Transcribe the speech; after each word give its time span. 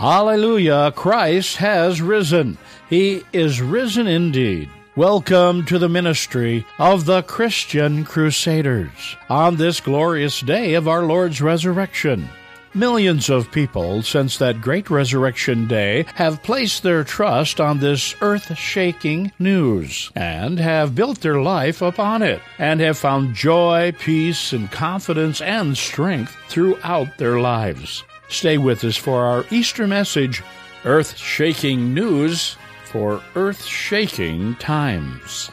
Hallelujah! 0.00 0.94
Christ 0.96 1.58
has 1.58 2.00
risen. 2.00 2.56
He 2.88 3.22
is 3.34 3.60
risen 3.60 4.06
indeed. 4.06 4.70
Welcome 4.96 5.66
to 5.66 5.78
the 5.78 5.90
ministry 5.90 6.64
of 6.78 7.04
the 7.04 7.20
Christian 7.20 8.04
Crusaders 8.04 9.18
on 9.28 9.56
this 9.56 9.78
glorious 9.78 10.40
day 10.40 10.72
of 10.72 10.88
our 10.88 11.02
Lord's 11.02 11.42
resurrection. 11.42 12.30
Millions 12.72 13.28
of 13.28 13.52
people 13.52 14.02
since 14.02 14.38
that 14.38 14.62
great 14.62 14.88
resurrection 14.88 15.68
day 15.68 16.06
have 16.14 16.42
placed 16.42 16.82
their 16.82 17.04
trust 17.04 17.60
on 17.60 17.80
this 17.80 18.14
earth 18.22 18.56
shaking 18.56 19.30
news 19.38 20.10
and 20.16 20.58
have 20.58 20.94
built 20.94 21.20
their 21.20 21.42
life 21.42 21.82
upon 21.82 22.22
it 22.22 22.40
and 22.58 22.80
have 22.80 22.96
found 22.96 23.34
joy, 23.34 23.92
peace, 23.98 24.54
and 24.54 24.72
confidence 24.72 25.42
and 25.42 25.76
strength 25.76 26.34
throughout 26.48 27.18
their 27.18 27.38
lives. 27.38 28.02
Stay 28.30 28.58
with 28.58 28.84
us 28.84 28.96
for 28.96 29.24
our 29.24 29.44
Easter 29.50 29.86
message 29.86 30.42
Earth 30.84 31.16
Shaking 31.16 31.92
News 31.92 32.56
for 32.84 33.22
Earth 33.34 33.64
Shaking 33.64 34.54
Times. 34.54 35.50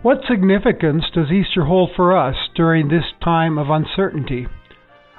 What 0.00 0.18
significance 0.28 1.06
does 1.12 1.32
Easter 1.32 1.64
hold 1.64 1.90
for 1.96 2.16
us 2.16 2.36
during 2.54 2.86
this 2.86 3.06
time 3.22 3.58
of 3.58 3.68
uncertainty? 3.68 4.46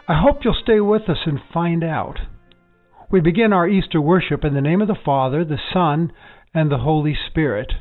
I 0.07 0.21
hope 0.21 0.37
you'll 0.43 0.55
stay 0.63 0.79
with 0.79 1.09
us 1.09 1.17
and 1.25 1.39
find 1.53 1.83
out. 1.83 2.19
We 3.11 3.19
begin 3.19 3.51
our 3.51 3.67
Easter 3.67 3.99
worship 3.99 4.45
in 4.45 4.53
the 4.53 4.61
name 4.61 4.81
of 4.81 4.87
the 4.87 4.95
Father, 5.03 5.43
the 5.43 5.59
Son, 5.73 6.13
and 6.53 6.71
the 6.71 6.77
Holy 6.77 7.13
Spirit. 7.29 7.73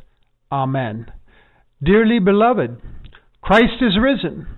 Amen. 0.51 1.13
Dearly 1.81 2.19
beloved, 2.19 2.81
Christ 3.41 3.81
is 3.81 3.97
risen. 4.01 4.49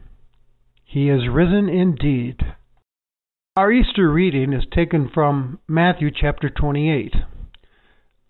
He 0.86 1.10
is 1.10 1.28
risen 1.30 1.68
indeed. 1.68 2.38
Our 3.54 3.70
Easter 3.70 4.10
reading 4.10 4.54
is 4.54 4.64
taken 4.74 5.10
from 5.12 5.58
Matthew 5.68 6.10
chapter 6.10 6.48
28, 6.48 7.12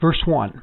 verse 0.01 0.23
1. 0.27 0.63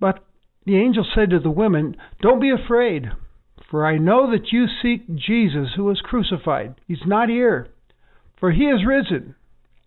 But 0.00 0.24
the 0.64 0.76
angel 0.76 1.04
said 1.14 1.30
to 1.30 1.38
the 1.38 1.50
women, 1.50 1.96
Don't 2.20 2.40
be 2.40 2.50
afraid, 2.50 3.10
for 3.70 3.84
I 3.84 3.98
know 3.98 4.30
that 4.30 4.52
you 4.52 4.66
seek 4.66 5.14
Jesus 5.14 5.74
who 5.74 5.84
was 5.84 6.00
crucified. 6.00 6.74
He's 6.86 7.06
not 7.06 7.28
here, 7.28 7.68
for 8.38 8.52
he 8.52 8.64
is 8.64 8.86
risen, 8.86 9.34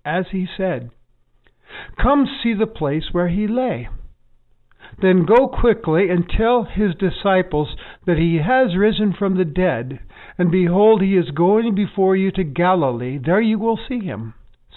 as 0.04 0.26
he 0.32 0.48
said. 0.58 0.92
Come 2.02 2.26
see 2.26 2.54
the 2.54 2.68
place 2.68 3.14
where 3.14 3.30
he 3.30 3.48
lay. 3.48 3.88
Then 5.02 5.26
go 5.26 5.48
quickly 5.48 6.10
and 6.10 6.28
tell 6.30 6.64
his 6.64 6.94
disciples 6.96 7.78
that 8.06 8.18
he 8.18 8.38
has 8.38 8.76
risen 8.76 9.14
from 9.14 9.38
the 9.38 9.46
dead, 9.46 10.00
and 10.38 10.52
behold, 10.52 11.02
he 11.02 11.16
is 11.16 11.32
going 11.32 11.74
before 11.74 12.16
you 12.16 12.32
to 12.32 12.44
Galilee. 12.44 13.18
There 13.18 13.40
you 13.40 13.58
will 13.58 13.78
see 13.78 14.00
him. 14.00 14.34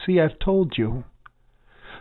See, 0.07 0.21
I've 0.21 0.39
told 0.39 0.79
you. 0.79 1.05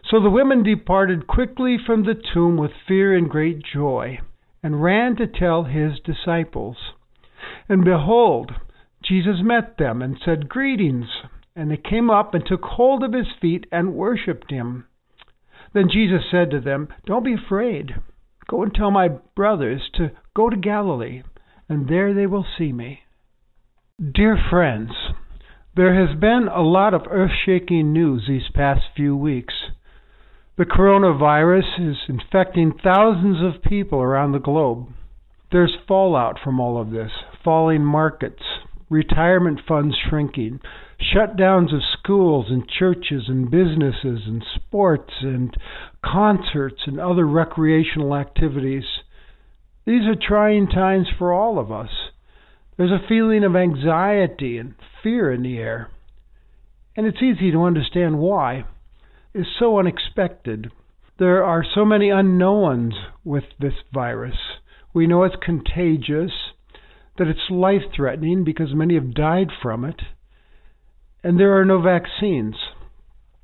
So 0.10 0.20
the 0.22 0.30
women 0.30 0.64
departed 0.64 1.28
quickly 1.28 1.78
from 1.84 2.04
the 2.04 2.16
tomb 2.34 2.58
with 2.58 2.72
fear 2.88 3.16
and 3.16 3.30
great 3.30 3.64
joy, 3.64 4.20
and 4.62 4.84
ran 4.84 5.16
to 5.16 5.28
tell 5.28 5.64
his 5.64 6.00
disciples. 6.00 6.78
And 7.70 7.84
behold, 7.84 8.52
Jesus 9.04 9.38
met 9.42 9.78
them 9.78 10.02
and 10.02 10.18
said, 10.24 10.50
Greetings. 10.50 11.08
And 11.56 11.70
they 11.70 11.78
came 11.78 12.10
up 12.10 12.34
and 12.34 12.46
took 12.46 12.64
hold 12.64 13.04
of 13.04 13.14
his 13.14 13.28
feet 13.40 13.66
and 13.72 13.94
worshipped 13.94 14.50
him. 14.50 14.86
Then 15.74 15.90
Jesus 15.92 16.24
said 16.30 16.52
to 16.52 16.60
them, 16.60 16.88
Don't 17.06 17.26
be 17.26 17.34
afraid. 17.34 17.96
Go 18.48 18.64
and 18.64 18.74
tell 18.74 18.92
my 18.92 19.08
brothers 19.36 19.90
to 19.96 20.12
go 20.36 20.50
to 20.50 20.58
Galilee, 20.58 21.24
and 21.70 21.88
there 21.88 22.14
they 22.14 22.28
will 22.28 22.46
see 22.58 22.74
me. 22.74 23.02
Dear 24.00 24.38
friends, 24.50 24.92
there 25.76 25.96
has 25.96 26.20
been 26.20 26.48
a 26.48 26.62
lot 26.62 26.94
of 26.94 27.04
earth 27.10 27.32
shaking 27.46 27.94
news 27.94 28.26
these 28.28 28.50
past 28.54 28.82
few 28.96 29.16
weeks. 29.16 29.54
The 30.56 30.66
coronavirus 30.66 31.80
is 31.80 31.98
infecting 32.08 32.74
thousands 32.84 33.38
of 33.42 33.64
people 33.64 34.00
around 34.00 34.34
the 34.34 34.40
globe. 34.40 34.90
There's 35.52 35.76
fallout 35.88 36.38
from 36.44 36.60
all 36.60 36.80
of 36.80 36.92
this 36.92 37.10
falling 37.44 37.84
markets, 37.84 38.44
retirement 38.88 39.62
funds 39.68 39.96
shrinking, 40.08 40.60
shutdowns 41.02 41.74
of 41.74 41.82
schools 42.00 42.52
and 42.52 42.70
churches 42.70 43.24
and 43.28 43.50
businesses 43.50 44.28
and 44.28 44.46
sports 44.54 45.14
and 45.22 45.56
concerts 46.06 46.84
and 46.86 47.00
other 47.00 47.26
recreational 47.26 48.16
activities. 48.16 48.86
These 49.88 50.06
are 50.06 50.16
trying 50.16 50.68
times 50.68 51.08
for 51.18 51.34
all 51.34 51.58
of 51.58 51.72
us. 51.72 51.90
There's 52.78 52.92
a 52.92 53.08
feeling 53.08 53.44
of 53.44 53.56
anxiety 53.56 54.60
and 54.60 54.76
fear 55.02 55.32
in 55.32 55.42
the 55.42 55.58
air. 55.58 55.90
And 56.96 57.08
it's 57.08 57.24
easy 57.24 57.52
to 57.52 57.64
understand 57.64 58.20
why 58.20 58.66
is 59.34 59.48
so 59.58 59.80
unexpected. 59.80 60.72
There 61.18 61.44
are 61.44 61.64
so 61.64 61.86
many 61.86 62.10
unknowns 62.10 62.94
with 63.24 63.46
this 63.60 63.74
virus. 63.94 64.38
We 64.94 65.08
know 65.08 65.24
it's 65.24 65.36
contagious, 65.44 66.32
that 67.18 67.28
it's 67.28 67.50
life 67.50 67.84
threatening 67.96 68.44
because 68.44 68.74
many 68.74 68.96
have 68.96 69.14
died 69.14 69.48
from 69.62 69.86
it, 69.86 70.02
and 71.24 71.40
there 71.40 71.58
are 71.60 71.66
no 71.66 71.82
vaccines. 71.82 72.56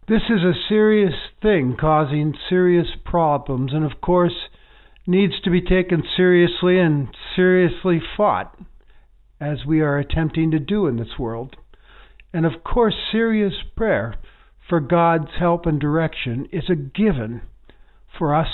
This 0.07 0.23
is 0.29 0.44
a 0.44 0.59
serious 0.67 1.13
thing 1.41 1.77
causing 1.79 2.33
serious 2.50 2.88
problems, 3.06 3.73
and 3.73 3.85
of 3.85 4.01
course, 4.01 4.50
needs 5.06 5.39
to 5.44 5.51
be 5.51 5.61
taken 5.61 6.03
seriously 6.16 6.79
and 6.79 7.09
seriously 7.35 8.00
fought, 8.17 8.57
as 9.39 9.66
we 9.66 9.81
are 9.81 9.97
attempting 9.97 10.51
to 10.51 10.59
do 10.59 10.88
in 10.88 10.97
this 10.97 11.17
world. 11.17 11.56
And 12.33 12.45
of 12.45 12.63
course, 12.63 12.95
serious 13.11 13.53
prayer 13.75 14.16
for 14.69 14.80
God's 14.80 15.31
help 15.40 15.66
and 15.66 15.80
direction 15.80 16.47
is 16.53 16.69
a 16.69 16.75
given 16.75 17.41
for 18.18 18.35
us 18.35 18.47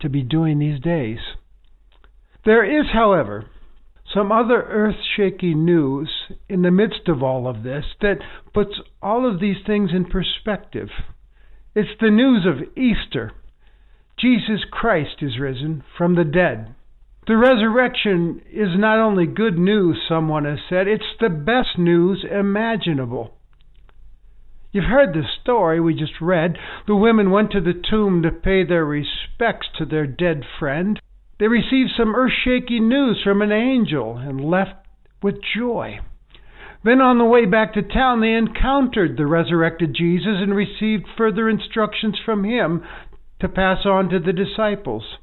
to 0.00 0.08
be 0.08 0.22
doing 0.22 0.58
these 0.58 0.80
days. 0.80 1.18
There 2.44 2.64
is, 2.64 2.86
however, 2.94 3.46
some 4.14 4.32
other 4.32 4.62
earth 4.62 4.96
shaking 5.16 5.64
news 5.64 6.08
in 6.48 6.62
the 6.62 6.70
midst 6.70 7.08
of 7.08 7.22
all 7.22 7.46
of 7.46 7.62
this 7.62 7.84
that 8.00 8.18
puts 8.54 8.80
all 9.02 9.30
of 9.30 9.40
these 9.40 9.58
things 9.66 9.90
in 9.92 10.06
perspective. 10.06 10.88
It's 11.74 12.00
the 12.00 12.10
news 12.10 12.46
of 12.46 12.76
Easter. 12.76 13.32
Jesus 14.18 14.64
Christ 14.70 15.16
is 15.20 15.38
risen 15.38 15.84
from 15.96 16.14
the 16.14 16.24
dead. 16.24 16.74
The 17.26 17.36
resurrection 17.36 18.40
is 18.50 18.70
not 18.78 18.98
only 18.98 19.26
good 19.26 19.58
news, 19.58 20.00
someone 20.08 20.46
has 20.46 20.58
said, 20.68 20.88
it's 20.88 21.04
the 21.20 21.28
best 21.28 21.78
news 21.78 22.24
imaginable. 22.28 23.37
You've 24.70 24.84
heard 24.84 25.14
the 25.14 25.22
story 25.40 25.80
we 25.80 25.94
just 25.94 26.20
read. 26.20 26.58
The 26.86 26.94
women 26.94 27.30
went 27.30 27.52
to 27.52 27.60
the 27.60 27.72
tomb 27.72 28.22
to 28.22 28.30
pay 28.30 28.64
their 28.64 28.84
respects 28.84 29.66
to 29.78 29.86
their 29.86 30.06
dead 30.06 30.42
friend. 30.58 31.00
They 31.38 31.48
received 31.48 31.90
some 31.96 32.14
earth 32.14 32.32
shaking 32.44 32.88
news 32.88 33.22
from 33.24 33.40
an 33.40 33.52
angel 33.52 34.18
and 34.18 34.40
left 34.40 34.86
with 35.22 35.36
joy. 35.56 36.00
Then, 36.84 37.00
on 37.00 37.18
the 37.18 37.24
way 37.24 37.44
back 37.44 37.74
to 37.74 37.82
town, 37.82 38.20
they 38.20 38.34
encountered 38.34 39.16
the 39.16 39.26
resurrected 39.26 39.94
Jesus 39.94 40.36
and 40.40 40.54
received 40.54 41.06
further 41.16 41.48
instructions 41.48 42.18
from 42.24 42.44
him 42.44 42.84
to 43.40 43.48
pass 43.48 43.84
on 43.84 44.10
to 44.10 44.18
the 44.18 44.32
disciples. 44.32 45.16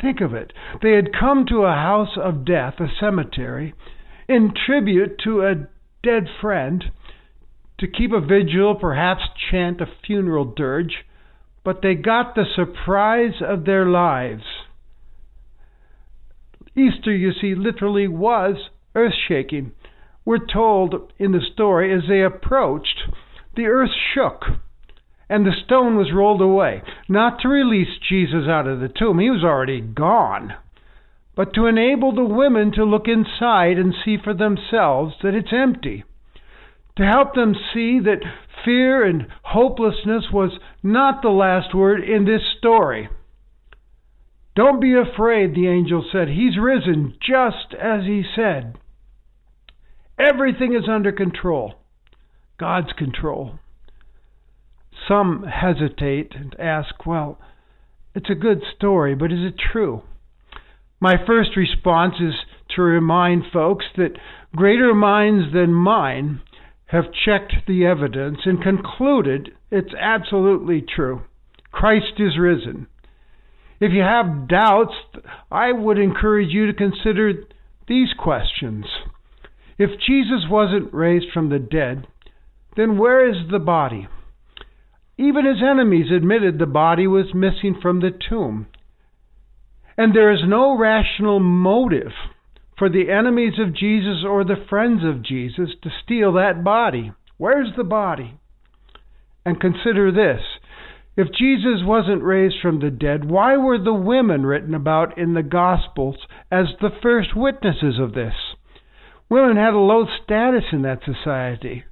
Think 0.00 0.20
of 0.20 0.34
it. 0.34 0.52
They 0.82 0.92
had 0.92 1.12
come 1.18 1.46
to 1.46 1.64
a 1.64 1.72
house 1.72 2.16
of 2.16 2.44
death, 2.44 2.74
a 2.78 2.88
cemetery, 3.00 3.74
in 4.28 4.52
tribute 4.54 5.18
to 5.24 5.42
a 5.42 5.66
dead 6.02 6.28
friend 6.40 6.84
to 7.78 7.86
keep 7.86 8.12
a 8.12 8.20
vigil, 8.20 8.74
perhaps 8.74 9.22
chant 9.50 9.80
a 9.80 9.86
funeral 10.06 10.44
dirge, 10.44 11.04
but 11.64 11.80
they 11.82 11.94
got 11.94 12.34
the 12.34 12.44
surprise 12.54 13.40
of 13.40 13.64
their 13.64 13.86
lives. 13.86 14.42
Easter, 16.76 17.14
you 17.14 17.32
see, 17.32 17.54
literally 17.54 18.08
was 18.08 18.56
earth 18.94 19.14
shaking. 19.28 19.72
We're 20.24 20.46
told 20.46 21.12
in 21.18 21.32
the 21.32 21.40
story 21.52 21.94
as 21.94 22.02
they 22.08 22.22
approached, 22.22 23.02
the 23.56 23.66
earth 23.66 23.90
shook 24.14 24.42
and 25.28 25.44
the 25.44 25.52
stone 25.64 25.96
was 25.96 26.12
rolled 26.12 26.40
away, 26.40 26.82
not 27.08 27.40
to 27.40 27.48
release 27.48 27.98
Jesus 28.08 28.48
out 28.48 28.66
of 28.66 28.80
the 28.80 28.88
tomb, 28.88 29.18
he 29.18 29.30
was 29.30 29.44
already 29.44 29.80
gone, 29.80 30.54
but 31.36 31.52
to 31.54 31.66
enable 31.66 32.14
the 32.14 32.24
women 32.24 32.72
to 32.72 32.84
look 32.84 33.06
inside 33.06 33.76
and 33.76 33.94
see 34.04 34.16
for 34.22 34.32
themselves 34.32 35.14
that 35.22 35.34
it's 35.34 35.52
empty, 35.52 36.04
to 36.98 37.04
help 37.04 37.34
them 37.34 37.54
see 37.72 38.00
that 38.00 38.24
fear 38.64 39.06
and 39.06 39.26
hopelessness 39.42 40.24
was 40.32 40.58
not 40.82 41.22
the 41.22 41.28
last 41.28 41.74
word 41.74 42.02
in 42.02 42.24
this 42.24 42.42
story. 42.58 43.08
Don't 44.56 44.80
be 44.80 44.94
afraid, 44.94 45.54
the 45.54 45.68
angel 45.68 46.04
said. 46.10 46.28
He's 46.28 46.58
risen 46.60 47.14
just 47.24 47.72
as 47.80 48.02
he 48.04 48.24
said. 48.34 48.76
Everything 50.18 50.74
is 50.74 50.88
under 50.90 51.12
control. 51.12 51.74
God's 52.58 52.92
control. 52.98 53.60
Some 55.06 55.44
hesitate 55.44 56.32
and 56.34 56.56
ask, 56.58 57.06
well, 57.06 57.38
it's 58.16 58.28
a 58.28 58.34
good 58.34 58.62
story, 58.76 59.14
but 59.14 59.30
is 59.30 59.44
it 59.44 59.54
true? 59.72 60.02
My 60.98 61.14
first 61.24 61.50
response 61.56 62.14
is 62.20 62.34
to 62.74 62.82
remind 62.82 63.44
folks 63.52 63.84
that 63.96 64.18
greater 64.56 64.92
minds 64.92 65.52
than 65.54 65.72
mine 65.72 66.40
have 66.88 67.12
checked 67.24 67.54
the 67.66 67.84
evidence 67.84 68.38
and 68.44 68.62
concluded 68.62 69.50
it's 69.70 69.94
absolutely 69.98 70.82
true. 70.82 71.22
Christ 71.70 72.14
is 72.18 72.38
risen. 72.38 72.86
If 73.80 73.92
you 73.92 74.02
have 74.02 74.48
doubts, 74.48 74.94
I 75.50 75.72
would 75.72 75.98
encourage 75.98 76.48
you 76.50 76.66
to 76.66 76.72
consider 76.72 77.44
these 77.86 78.08
questions. 78.18 78.86
If 79.78 79.90
Jesus 80.00 80.46
wasn't 80.50 80.92
raised 80.92 81.26
from 81.32 81.50
the 81.50 81.58
dead, 81.58 82.06
then 82.76 82.98
where 82.98 83.28
is 83.28 83.50
the 83.50 83.60
body? 83.60 84.08
Even 85.16 85.44
his 85.44 85.62
enemies 85.62 86.10
admitted 86.10 86.58
the 86.58 86.66
body 86.66 87.06
was 87.06 87.34
missing 87.34 87.78
from 87.80 88.00
the 88.00 88.10
tomb. 88.28 88.66
And 89.96 90.14
there 90.14 90.32
is 90.32 90.40
no 90.46 90.76
rational 90.78 91.38
motive 91.40 92.12
for 92.78 92.88
the 92.88 93.10
enemies 93.10 93.54
of 93.58 93.74
Jesus 93.74 94.24
or 94.26 94.44
the 94.44 94.64
friends 94.68 95.02
of 95.04 95.22
Jesus 95.22 95.70
to 95.82 95.90
steal 96.04 96.32
that 96.34 96.62
body. 96.62 97.12
Where's 97.36 97.70
the 97.76 97.84
body? 97.84 98.38
And 99.44 99.60
consider 99.60 100.12
this 100.12 100.42
if 101.18 101.32
Jesus 101.32 101.80
wasn't 101.82 102.22
raised 102.22 102.60
from 102.62 102.78
the 102.78 102.90
dead, 102.90 103.28
why 103.28 103.56
were 103.56 103.76
the 103.76 103.92
women 103.92 104.46
written 104.46 104.72
about 104.72 105.18
in 105.18 105.34
the 105.34 105.42
Gospels 105.42 106.16
as 106.48 106.66
the 106.80 106.92
first 107.02 107.34
witnesses 107.34 107.98
of 107.98 108.14
this? 108.14 108.34
Women 109.28 109.56
had 109.56 109.74
a 109.74 109.78
low 109.78 110.06
status 110.22 110.62
in 110.70 110.82
that 110.82 111.00
society. 111.04 111.82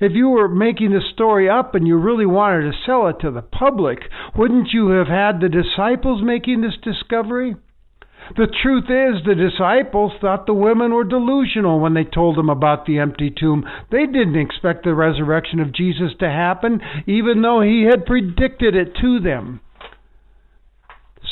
If 0.00 0.10
you 0.12 0.28
were 0.28 0.48
making 0.48 0.90
the 0.90 1.00
story 1.12 1.48
up 1.48 1.76
and 1.76 1.86
you 1.86 1.96
really 1.96 2.26
wanted 2.26 2.62
to 2.62 2.78
sell 2.84 3.06
it 3.06 3.20
to 3.20 3.30
the 3.30 3.42
public, 3.42 4.00
wouldn't 4.36 4.72
you 4.72 4.88
have 4.88 5.06
had 5.06 5.40
the 5.40 5.48
disciples 5.48 6.20
making 6.24 6.60
this 6.60 6.76
discovery? 6.82 7.54
The 8.36 8.48
truth 8.62 8.84
is, 8.84 9.22
the 9.24 9.34
disciples 9.34 10.12
thought 10.20 10.46
the 10.46 10.54
women 10.54 10.92
were 10.92 11.04
delusional 11.04 11.78
when 11.78 11.94
they 11.94 12.04
told 12.04 12.36
them 12.36 12.48
about 12.48 12.86
the 12.86 12.98
empty 12.98 13.30
tomb. 13.30 13.64
They 13.90 14.06
didn't 14.06 14.40
expect 14.40 14.84
the 14.84 14.94
resurrection 14.94 15.60
of 15.60 15.74
Jesus 15.74 16.12
to 16.20 16.28
happen, 16.28 16.80
even 17.06 17.42
though 17.42 17.60
he 17.60 17.84
had 17.88 18.06
predicted 18.06 18.74
it 18.74 18.96
to 19.02 19.20
them. 19.20 19.60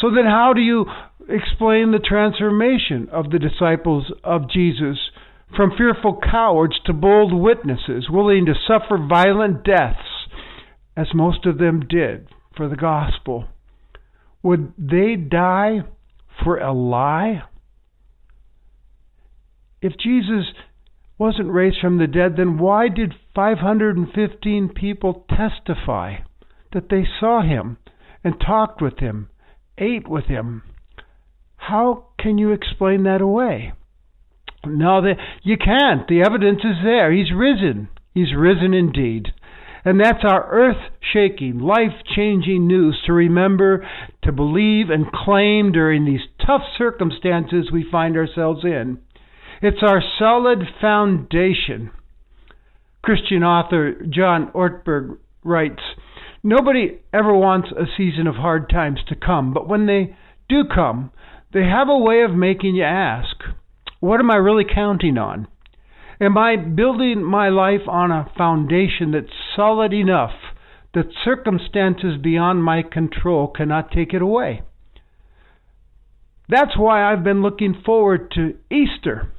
So 0.00 0.10
then, 0.14 0.26
how 0.26 0.52
do 0.54 0.60
you 0.60 0.86
explain 1.28 1.92
the 1.92 1.98
transformation 1.98 3.08
of 3.10 3.30
the 3.30 3.38
disciples 3.38 4.12
of 4.22 4.50
Jesus 4.50 4.98
from 5.56 5.76
fearful 5.76 6.18
cowards 6.22 6.78
to 6.86 6.92
bold 6.92 7.32
witnesses, 7.32 8.08
willing 8.10 8.46
to 8.46 8.54
suffer 8.66 8.98
violent 8.98 9.64
deaths, 9.64 10.26
as 10.96 11.08
most 11.14 11.46
of 11.46 11.58
them 11.58 11.86
did 11.88 12.28
for 12.56 12.68
the 12.68 12.76
gospel? 12.76 13.46
Would 14.42 14.74
they 14.76 15.16
die 15.16 15.82
for 16.42 16.58
a 16.58 16.72
lie? 16.72 17.42
If 19.80 19.92
Jesus 19.98 20.46
wasn't 21.18 21.52
raised 21.52 21.78
from 21.80 21.98
the 21.98 22.06
dead, 22.06 22.36
then 22.36 22.58
why 22.58 22.88
did 22.88 23.14
515 23.34 24.70
people 24.74 25.26
testify 25.28 26.16
that 26.72 26.88
they 26.88 27.04
saw 27.20 27.42
him 27.42 27.78
and 28.24 28.34
talked 28.40 28.80
with 28.80 28.98
him, 28.98 29.28
ate 29.78 30.08
with 30.08 30.26
him? 30.26 30.62
How 31.56 32.06
can 32.18 32.38
you 32.38 32.52
explain 32.52 33.04
that 33.04 33.20
away? 33.20 33.72
No, 34.64 35.00
the, 35.00 35.14
you 35.42 35.56
can't. 35.56 36.06
The 36.06 36.22
evidence 36.22 36.60
is 36.64 36.84
there. 36.84 37.12
He's 37.12 37.32
risen. 37.34 37.88
He's 38.14 38.34
risen 38.36 38.74
indeed. 38.74 39.28
And 39.84 40.00
that's 40.00 40.24
our 40.24 40.48
earth 40.50 40.92
shaking, 41.12 41.58
life 41.58 42.04
changing 42.14 42.68
news 42.68 43.00
to 43.06 43.12
remember, 43.12 43.86
to 44.22 44.30
believe, 44.30 44.90
and 44.90 45.10
claim 45.10 45.72
during 45.72 46.04
these 46.04 46.20
tough 46.46 46.62
circumstances 46.76 47.70
we 47.72 47.84
find 47.90 48.16
ourselves 48.16 48.64
in. 48.64 48.98
It's 49.60 49.82
our 49.82 50.02
solid 50.18 50.60
foundation. 50.80 51.90
Christian 53.02 53.42
author 53.42 53.94
John 54.08 54.50
Ortberg 54.52 55.18
writes 55.44 55.82
Nobody 56.42 57.00
ever 57.12 57.34
wants 57.34 57.68
a 57.70 57.84
season 57.96 58.26
of 58.26 58.36
hard 58.36 58.68
times 58.68 59.00
to 59.08 59.14
come, 59.14 59.52
but 59.52 59.68
when 59.68 59.86
they 59.86 60.16
do 60.48 60.64
come, 60.64 61.12
they 61.52 61.64
have 61.64 61.88
a 61.88 61.98
way 61.98 62.22
of 62.22 62.32
making 62.32 62.74
you 62.74 62.84
ask, 62.84 63.36
What 64.00 64.20
am 64.20 64.30
I 64.30 64.36
really 64.36 64.64
counting 64.64 65.18
on? 65.18 65.46
Am 66.20 66.38
I 66.38 66.56
building 66.56 67.22
my 67.22 67.48
life 67.48 67.88
on 67.88 68.10
a 68.10 68.30
foundation 68.36 69.12
that's 69.12 69.32
solid 69.56 69.92
enough 69.92 70.32
that 70.94 71.06
circumstances 71.24 72.20
beyond 72.22 72.62
my 72.62 72.82
control 72.82 73.48
cannot 73.48 73.90
take 73.90 74.12
it 74.12 74.22
away? 74.22 74.62
That's 76.48 76.76
why 76.76 77.10
I've 77.10 77.24
been 77.24 77.42
looking 77.42 77.82
forward 77.84 78.30
to 78.32 78.56
Easter. 78.70 79.32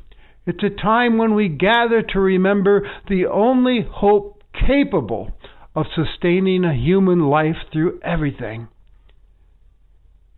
It's 0.45 0.63
a 0.63 0.69
time 0.69 1.17
when 1.17 1.35
we 1.35 1.47
gather 1.47 2.01
to 2.01 2.19
remember 2.19 2.89
the 3.07 3.25
only 3.27 3.85
hope 3.89 4.41
capable 4.53 5.31
of 5.75 5.85
sustaining 5.95 6.63
a 6.63 6.75
human 6.75 7.21
life 7.21 7.55
through 7.71 7.99
everything. 8.03 8.67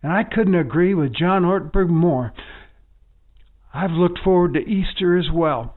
And 0.02 0.12
I 0.12 0.22
couldn't 0.22 0.54
agree 0.54 0.94
with 0.94 1.14
John 1.14 1.42
Ortberg 1.42 1.88
more. 1.88 2.32
I've 3.74 3.90
looked 3.90 4.20
forward 4.20 4.54
to 4.54 4.60
Easter 4.60 5.18
as 5.18 5.26
well. 5.32 5.74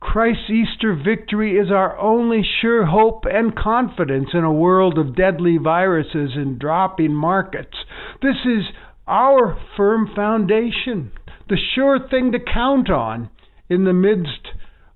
Christ's 0.00 0.50
Easter 0.50 0.94
victory 0.94 1.58
is 1.58 1.70
our 1.70 1.98
only 1.98 2.42
sure 2.60 2.86
hope 2.86 3.24
and 3.30 3.54
confidence 3.54 4.30
in 4.32 4.44
a 4.44 4.52
world 4.52 4.96
of 4.96 5.16
deadly 5.16 5.58
viruses 5.58 6.30
and 6.34 6.58
dropping 6.58 7.12
markets. 7.12 7.76
This 8.22 8.36
is 8.44 8.64
our 9.08 9.58
firm 9.76 10.10
foundation, 10.14 11.10
the 11.48 11.56
sure 11.74 11.98
thing 12.08 12.32
to 12.32 12.38
count 12.38 12.90
on 12.90 13.30
in 13.68 13.84
the 13.84 13.92
midst 13.92 14.48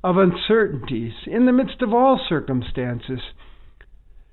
of 0.04 0.16
uncertainties, 0.16 1.12
in 1.26 1.47
the 1.47 1.52
midst 1.52 1.81
of 1.81 1.92
all 1.92 2.21
circumstances. 2.28 3.21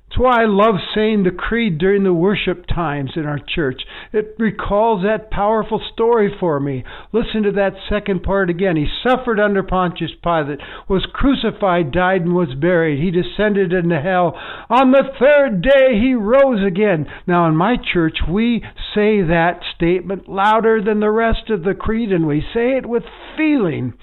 It's 0.10 0.18
why 0.18 0.42
I 0.42 0.46
love 0.48 0.75
saying 0.96 1.22
the 1.22 1.30
creed 1.30 1.78
during 1.78 2.04
the 2.04 2.12
worship 2.12 2.66
times 2.66 3.12
in 3.16 3.28
our 3.28 3.38
church. 3.38 3.84
It 4.12 4.34
recalls 4.39 5.04
that 5.04 5.30
powerful 5.30 5.80
story 5.94 6.36
for 6.39 6.60
me. 6.60 6.84
Listen 7.12 7.44
to 7.44 7.51
that 7.51 7.75
second 7.88 8.24
part 8.24 8.50
again. 8.50 8.75
He 8.75 8.88
suffered 9.04 9.39
under 9.39 9.62
Pontius 9.62 10.10
Pilate, 10.24 10.62
was 10.88 11.06
crucified, 11.13 11.92
died, 11.92 12.22
and 12.22 12.34
was 12.34 12.56
buried. 12.60 13.00
He 13.00 13.12
descended 13.12 13.72
into 13.72 14.01
hell. 14.01 14.34
On 14.72 14.92
the 14.92 15.04
third 15.20 15.62
day, 15.62 16.00
he 16.00 16.16
rose 16.16 16.66
again. 16.66 17.06
Now, 17.28 17.48
in 17.48 17.56
my 17.56 17.75
church, 17.78 18.18
we 18.28 18.63
say 18.96 19.22
that 19.22 19.60
statement 19.75 20.28
louder 20.28 20.82
than 20.82 21.01
the 21.01 21.12
rest 21.12 21.51
of 21.51 21.62
the 21.62 21.75
creed, 21.75 22.12
and 22.12 22.25
we 22.25 22.42
say 22.42 22.72
it 22.72 22.88
with 22.88 23.04
feeling. 23.38 23.94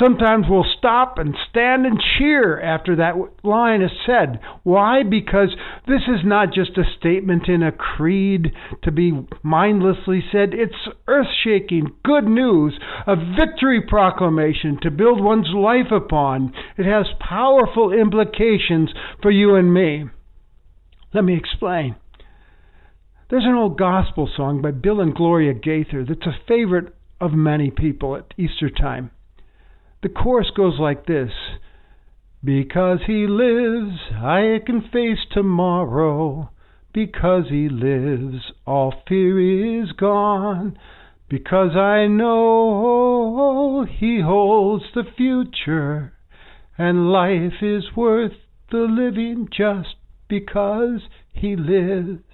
Sometimes 0.00 0.46
we'll 0.48 0.64
stop 0.78 1.18
and 1.18 1.36
stand 1.50 1.84
and 1.84 2.00
cheer 2.00 2.58
after 2.58 2.96
that 2.96 3.16
line 3.42 3.82
is 3.82 3.90
said. 4.06 4.40
Why? 4.62 5.02
Because 5.02 5.54
this 5.86 6.02
is 6.08 6.24
not 6.24 6.54
just 6.54 6.78
a 6.78 6.84
statement 6.98 7.48
in 7.48 7.62
a 7.62 7.70
creed 7.70 8.52
to 8.82 8.90
be 8.90 9.26
mindlessly 9.42 10.24
said. 10.32 10.54
It's 10.54 10.88
earth 11.06 11.26
shaking, 11.44 11.92
good 12.02 12.24
news, 12.24 12.80
a 13.06 13.14
victory 13.14 13.82
proclamation 13.86 14.78
to 14.82 14.90
build 14.90 15.22
one's 15.22 15.50
life 15.54 15.92
upon. 15.92 16.54
It 16.78 16.86
has 16.86 17.06
powerful 17.20 17.92
implications 17.92 18.90
for 19.20 19.30
you 19.30 19.54
and 19.54 19.74
me. 19.74 20.06
Let 21.12 21.24
me 21.24 21.36
explain. 21.36 21.96
There's 23.28 23.44
an 23.44 23.54
old 23.54 23.78
gospel 23.78 24.30
song 24.34 24.62
by 24.62 24.70
Bill 24.70 25.00
and 25.00 25.14
Gloria 25.14 25.52
Gaither 25.52 26.06
that's 26.06 26.26
a 26.26 26.40
favorite 26.48 26.94
of 27.20 27.32
many 27.32 27.70
people 27.70 28.16
at 28.16 28.32
Easter 28.38 28.70
time. 28.70 29.10
The 30.02 30.08
chorus 30.08 30.50
goes 30.56 30.78
like 30.78 31.06
this 31.06 31.32
Because 32.42 33.00
he 33.06 33.26
lives, 33.26 33.98
I 34.14 34.60
can 34.64 34.80
face 34.80 35.26
tomorrow. 35.30 36.50
Because 36.92 37.50
he 37.50 37.68
lives, 37.68 38.52
all 38.66 38.94
fear 39.06 39.82
is 39.82 39.92
gone. 39.92 40.78
because 41.30 41.76
I 41.76 42.08
know 42.08 43.86
He 43.88 44.20
holds 44.20 44.84
the 44.94 45.04
future, 45.16 46.12
and 46.76 47.12
life 47.12 47.62
is 47.62 47.94
worth 47.94 48.32
the 48.70 48.78
living 48.78 49.48
just 49.50 49.94
because 50.28 51.02
He 51.32 51.54
lives. 51.54 52.24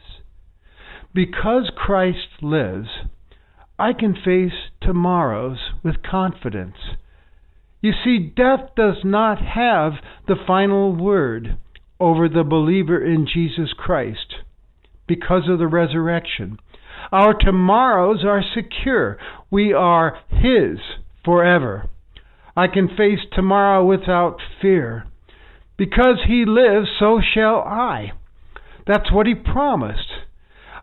Because 1.12 1.70
Christ 1.76 2.42
lives, 2.42 2.88
I 3.78 3.92
can 3.92 4.14
face 4.14 4.70
tomorrows 4.80 5.58
with 5.82 6.02
confidence. 6.02 6.96
You 7.86 7.92
see, 8.04 8.18
death 8.18 8.70
does 8.74 9.04
not 9.04 9.38
have 9.40 9.92
the 10.26 10.34
final 10.44 10.92
word 10.92 11.56
over 12.00 12.28
the 12.28 12.42
believer 12.42 13.00
in 13.00 13.28
Jesus 13.32 13.72
Christ 13.78 14.42
because 15.06 15.48
of 15.48 15.60
the 15.60 15.68
resurrection. 15.68 16.58
Our 17.12 17.32
tomorrows 17.32 18.24
are 18.24 18.42
secure. 18.42 19.18
We 19.52 19.72
are 19.72 20.18
His 20.28 20.80
forever. 21.24 21.88
I 22.56 22.66
can 22.66 22.88
face 22.88 23.20
tomorrow 23.32 23.86
without 23.86 24.38
fear. 24.60 25.06
Because 25.76 26.24
He 26.26 26.44
lives, 26.44 26.88
so 26.98 27.20
shall 27.20 27.60
I. 27.60 28.10
That's 28.84 29.12
what 29.12 29.28
He 29.28 29.34
promised. 29.36 30.10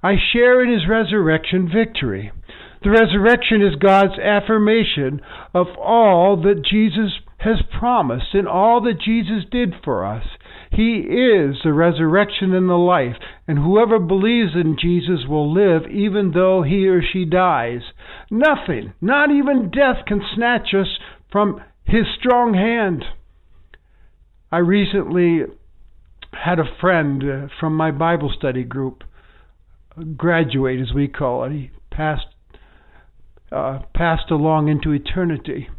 I 0.01 0.13
share 0.31 0.63
in 0.63 0.71
His 0.71 0.87
resurrection 0.87 1.69
victory. 1.69 2.31
The 2.83 2.89
resurrection 2.89 3.61
is 3.61 3.75
God's 3.75 4.19
affirmation 4.19 5.21
of 5.53 5.67
all 5.77 6.41
that 6.43 6.65
Jesus 6.69 7.13
has 7.37 7.61
promised 7.77 8.33
and 8.33 8.47
all 8.47 8.81
that 8.81 8.99
Jesus 8.99 9.45
did 9.49 9.73
for 9.83 10.05
us. 10.05 10.25
He 10.71 10.97
is 10.99 11.57
the 11.63 11.73
resurrection 11.73 12.53
and 12.53 12.67
the 12.67 12.73
life, 12.73 13.15
and 13.47 13.59
whoever 13.59 13.99
believes 13.99 14.51
in 14.55 14.75
Jesus 14.79 15.25
will 15.27 15.53
live 15.53 15.89
even 15.89 16.31
though 16.31 16.63
he 16.63 16.87
or 16.87 17.01
she 17.01 17.25
dies. 17.25 17.81
Nothing, 18.31 18.93
not 18.99 19.29
even 19.29 19.69
death, 19.69 20.05
can 20.07 20.21
snatch 20.35 20.73
us 20.73 20.97
from 21.31 21.61
his 21.83 22.05
strong 22.19 22.53
hand. 22.53 23.05
I 24.51 24.57
recently 24.57 25.41
had 26.33 26.59
a 26.59 26.75
friend 26.81 27.23
uh, 27.23 27.47
from 27.59 27.75
my 27.75 27.91
Bible 27.91 28.33
study 28.35 28.63
group 28.63 29.03
graduate, 30.17 30.79
as 30.79 30.93
we 30.93 31.07
call 31.07 31.43
it. 31.43 31.51
He 31.51 31.71
passed 31.91 32.32
uh, 33.53 33.79
passed 33.93 34.31
along 34.31 34.67
into 34.67 34.91
eternity. 34.91 35.69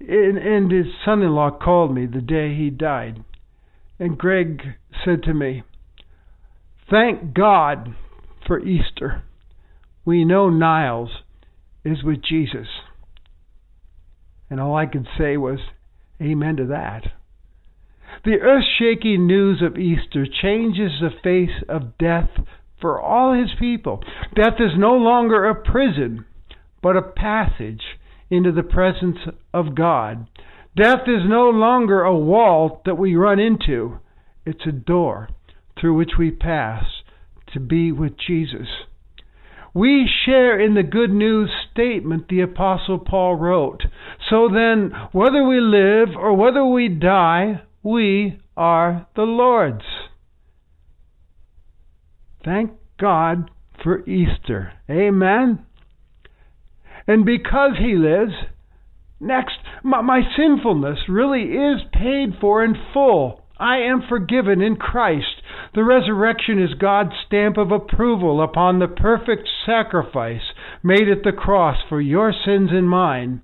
And, 0.00 0.36
and 0.36 0.70
his 0.70 0.86
son-in-law 1.04 1.58
called 1.62 1.94
me 1.94 2.06
the 2.06 2.20
day 2.20 2.54
he 2.54 2.70
died. 2.70 3.24
And 3.98 4.18
Greg 4.18 4.62
said 5.04 5.22
to 5.24 5.34
me, 5.34 5.62
Thank 6.90 7.34
God 7.34 7.94
for 8.46 8.60
Easter. 8.60 9.22
We 10.04 10.24
know 10.24 10.50
Niles 10.50 11.10
is 11.84 12.02
with 12.04 12.22
Jesus. 12.22 12.68
And 14.50 14.60
all 14.60 14.76
I 14.76 14.86
could 14.86 15.06
say 15.18 15.36
was, 15.36 15.58
Amen 16.20 16.56
to 16.56 16.66
that. 16.66 17.02
The 18.24 18.40
earth 18.40 18.64
shaking 18.78 19.26
news 19.26 19.62
of 19.62 19.76
Easter 19.76 20.26
changes 20.26 20.92
the 21.00 21.10
face 21.22 21.64
of 21.68 21.98
death 21.98 22.30
for 22.80 23.00
all 23.00 23.32
his 23.32 23.50
people. 23.58 24.02
Death 24.34 24.54
is 24.58 24.72
no 24.76 24.94
longer 24.94 25.44
a 25.44 25.54
prison, 25.54 26.24
but 26.82 26.96
a 26.96 27.02
passage 27.02 27.82
into 28.30 28.52
the 28.52 28.62
presence 28.62 29.18
of 29.52 29.74
God. 29.74 30.26
Death 30.76 31.02
is 31.06 31.22
no 31.26 31.48
longer 31.48 32.02
a 32.02 32.16
wall 32.16 32.82
that 32.84 32.98
we 32.98 33.14
run 33.14 33.38
into, 33.38 33.98
it's 34.44 34.66
a 34.66 34.72
door 34.72 35.28
through 35.78 35.94
which 35.96 36.12
we 36.18 36.30
pass 36.30 36.84
to 37.52 37.60
be 37.60 37.92
with 37.92 38.12
Jesus. 38.18 38.68
We 39.74 40.08
share 40.24 40.58
in 40.58 40.74
the 40.74 40.82
good 40.82 41.10
news 41.10 41.50
statement 41.70 42.28
the 42.28 42.40
Apostle 42.40 42.98
Paul 42.98 43.34
wrote. 43.34 43.82
So 44.30 44.48
then, 44.48 44.90
whether 45.12 45.46
we 45.46 45.60
live 45.60 46.16
or 46.16 46.34
whether 46.34 46.64
we 46.64 46.88
die, 46.88 47.62
we 47.82 48.40
are 48.56 49.06
the 49.14 49.22
Lord's. 49.22 49.84
Thank 52.42 52.72
God 52.98 53.50
for 53.82 54.08
Easter. 54.08 54.72
Amen. 54.88 55.65
And 57.06 57.24
because 57.24 57.72
He 57.78 57.94
lives, 57.94 58.32
Next, 59.20 59.56
my, 59.82 60.02
my, 60.02 60.20
sinfulness 60.36 61.08
really 61.08 61.44
is 61.44 61.80
paid 61.90 62.34
for 62.38 62.62
in 62.62 62.74
full. 62.92 63.40
I 63.58 63.78
am 63.78 64.02
forgiven 64.06 64.60
in 64.60 64.76
Christ. 64.76 65.40
The 65.74 65.84
resurrection 65.84 66.62
is 66.62 66.74
God's 66.74 67.14
stamp 67.26 67.56
of 67.56 67.72
approval 67.72 68.42
upon 68.42 68.78
the 68.78 68.88
perfect 68.88 69.48
sacrifice 69.64 70.52
made 70.82 71.08
at 71.08 71.22
the 71.24 71.32
cross 71.32 71.78
for 71.88 71.98
your 71.98 72.30
sins 72.30 72.68
and 72.72 72.90
mine. 72.90 73.40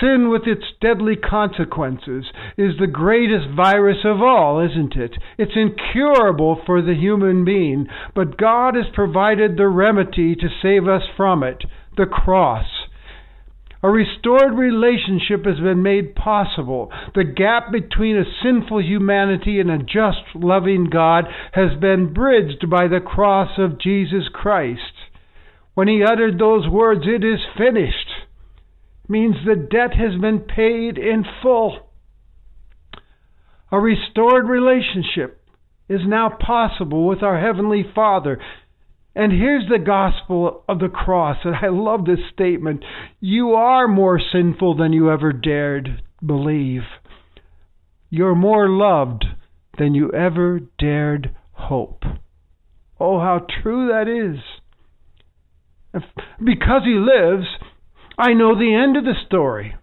Sin, 0.00 0.28
with 0.28 0.46
its 0.46 0.64
deadly 0.82 1.16
consequences, 1.16 2.26
is 2.58 2.76
the 2.78 2.86
greatest 2.86 3.48
virus 3.56 4.04
of 4.04 4.20
all, 4.20 4.60
isn't 4.60 4.96
it? 4.96 5.16
It's 5.38 5.56
incurable 5.56 6.60
for 6.66 6.82
the 6.82 6.94
human 6.94 7.44
being, 7.44 7.86
but 8.14 8.36
God 8.36 8.74
has 8.74 8.86
provided 8.92 9.56
the 9.56 9.68
remedy 9.68 10.34
to 10.34 10.48
save 10.60 10.86
us 10.88 11.04
from 11.16 11.42
it 11.42 11.64
the 11.96 12.06
cross. 12.06 12.66
A 13.82 13.90
restored 13.90 14.54
relationship 14.54 15.44
has 15.44 15.58
been 15.58 15.82
made 15.82 16.14
possible. 16.14 16.90
The 17.14 17.24
gap 17.24 17.70
between 17.70 18.16
a 18.16 18.24
sinful 18.42 18.82
humanity 18.82 19.60
and 19.60 19.70
a 19.70 19.76
just, 19.76 20.24
loving 20.34 20.88
God 20.90 21.26
has 21.52 21.78
been 21.78 22.14
bridged 22.14 22.70
by 22.70 22.88
the 22.88 23.00
cross 23.00 23.58
of 23.58 23.78
Jesus 23.78 24.24
Christ. 24.32 24.80
When 25.74 25.86
he 25.86 26.02
uttered 26.02 26.38
those 26.38 26.66
words, 26.66 27.02
it 27.04 27.22
is 27.22 27.40
finished, 27.58 28.08
means 29.06 29.36
the 29.44 29.54
debt 29.54 29.94
has 29.94 30.18
been 30.18 30.40
paid 30.40 30.96
in 30.96 31.24
full. 31.42 31.90
A 33.70 33.78
restored 33.78 34.48
relationship 34.48 35.42
is 35.90 36.00
now 36.06 36.30
possible 36.30 37.06
with 37.06 37.22
our 37.22 37.38
Heavenly 37.38 37.84
Father 37.94 38.40
and 39.14 39.32
here's 39.32 39.68
the 39.68 39.78
gospel 39.78 40.64
of 40.68 40.80
the 40.80 40.88
cross. 40.88 41.38
And 41.44 41.54
I 41.54 41.68
love 41.68 42.04
this 42.04 42.18
statement. 42.32 42.84
You 43.20 43.52
are 43.52 43.86
more 43.86 44.20
sinful 44.20 44.76
than 44.76 44.92
you 44.92 45.10
ever 45.10 45.32
dared 45.32 46.02
believe. 46.24 46.82
You're 48.10 48.34
more 48.34 48.68
loved 48.68 49.24
than 49.78 49.94
you 49.94 50.12
ever 50.12 50.60
dared 50.78 51.34
hope. 51.52 52.02
Oh, 52.98 53.18
how 53.20 53.46
true 53.62 53.88
that 53.88 54.08
is. 54.08 54.40
Because 56.42 56.82
he 56.84 56.94
lives, 56.94 57.46
I 58.18 58.32
know 58.32 58.56
the 58.58 58.74
end 58.74 58.96
of 58.96 59.04
the 59.04 59.14
story. 59.26 59.76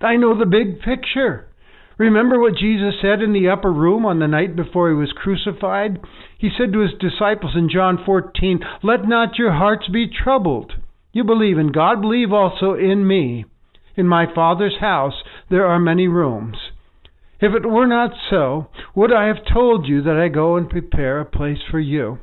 I 0.00 0.16
know 0.16 0.38
the 0.38 0.46
big 0.46 0.80
picture. 0.80 1.48
Remember 1.96 2.40
what 2.40 2.56
Jesus 2.56 2.94
said 3.00 3.22
in 3.22 3.32
the 3.32 3.48
upper 3.48 3.72
room 3.72 4.04
on 4.04 4.18
the 4.18 4.26
night 4.26 4.56
before 4.56 4.88
he 4.88 4.96
was 4.96 5.12
crucified? 5.12 6.00
He 6.36 6.50
said 6.56 6.72
to 6.72 6.80
his 6.80 6.92
disciples 6.98 7.52
in 7.54 7.70
John 7.70 8.02
14, 8.04 8.60
Let 8.82 9.06
not 9.06 9.38
your 9.38 9.52
hearts 9.52 9.86
be 9.88 10.08
troubled. 10.08 10.72
You 11.12 11.22
believe 11.22 11.56
in 11.56 11.70
God, 11.70 12.00
believe 12.00 12.32
also 12.32 12.74
in 12.74 13.06
me. 13.06 13.44
In 13.96 14.08
my 14.08 14.26
Father's 14.34 14.78
house 14.80 15.22
there 15.48 15.66
are 15.66 15.78
many 15.78 16.08
rooms. 16.08 16.56
If 17.40 17.54
it 17.54 17.68
were 17.68 17.86
not 17.86 18.10
so, 18.28 18.66
would 18.96 19.12
I 19.12 19.26
have 19.26 19.44
told 19.52 19.86
you 19.86 20.02
that 20.02 20.16
I 20.16 20.28
go 20.28 20.56
and 20.56 20.68
prepare 20.68 21.20
a 21.20 21.24
place 21.24 21.58
for 21.70 21.78
you? 21.78 22.18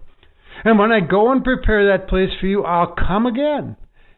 And 0.65 0.77
when 0.77 0.91
I 0.91 0.99
go 0.99 1.31
and 1.31 1.43
prepare 1.43 1.87
that 1.87 2.09
place 2.09 2.31
for 2.39 2.47
you, 2.47 2.63
I'll 2.63 2.93
come 2.95 3.25
again 3.25 3.77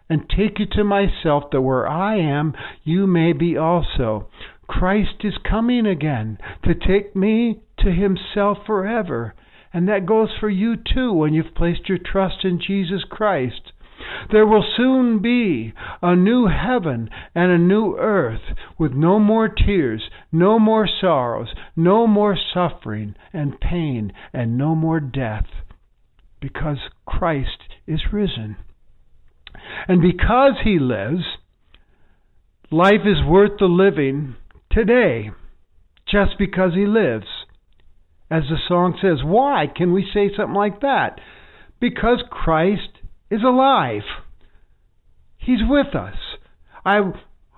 and 0.10 0.30
take 0.30 0.60
you 0.60 0.66
to 0.74 0.84
myself, 0.84 1.46
that 1.52 1.62
where 1.62 1.88
I 1.88 2.18
am, 2.18 2.54
you 2.84 3.08
may 3.08 3.34
be 3.34 3.58
also. 3.58 4.28
Christ 4.68 5.24
is 5.24 5.38
coming 5.50 5.86
again 5.86 6.38
to 6.64 6.74
take 6.74 7.16
me 7.16 7.62
to 7.80 7.92
himself 7.92 8.60
forever. 8.66 9.36
And 9.74 9.88
that 9.88 10.06
goes 10.06 10.30
for 10.40 10.50
you 10.50 10.76
too 10.76 11.12
when 11.14 11.34
you've 11.34 11.56
placed 11.56 11.90
your 11.90 11.98
trust 11.98 12.44
in 12.44 12.60
Jesus 12.60 13.04
Christ. 13.10 13.72
There 14.32 14.46
will 14.46 14.64
soon 14.76 15.20
be 15.20 15.74
a 16.02 16.16
new 16.16 16.48
heaven 16.48 17.10
and 17.34 17.52
a 17.52 17.58
new 17.58 17.96
earth 17.98 18.56
with 18.78 18.92
no 18.94 19.20
more 19.20 19.48
tears, 19.48 20.10
no 20.32 20.60
more 20.60 20.88
sorrows, 20.88 21.54
no 21.76 22.06
more 22.06 22.38
suffering 22.54 23.16
and 23.32 23.60
pain, 23.60 24.12
and 24.34 24.58
no 24.58 24.76
more 24.76 25.00
death, 25.00 25.46
because 26.40 26.78
Christ 27.06 27.64
is 27.88 28.12
risen. 28.12 28.58
And 29.88 30.02
because 30.02 30.54
he 30.64 30.80
lives, 30.80 31.24
life 32.72 33.06
is 33.06 33.24
worth 33.26 33.58
the 33.60 33.66
living 33.66 34.36
today 34.74 35.32
just 36.10 36.32
because 36.38 36.74
he 36.74 36.86
lives. 36.86 37.28
As 38.30 38.44
the 38.50 38.58
song 38.68 38.98
says, 39.02 39.24
why 39.24 39.66
can 39.74 39.94
we 39.94 40.08
say 40.14 40.30
something 40.36 40.56
like 40.56 40.82
that? 40.82 41.20
Because 41.80 42.24
Christ 42.30 43.00
is 43.30 43.42
alive. 43.44 44.02
He's 45.38 45.60
with 45.68 45.96
us. 45.96 46.16
I 46.86 47.12